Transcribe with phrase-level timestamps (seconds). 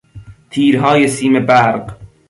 [0.49, 1.97] تیرهای سیم برق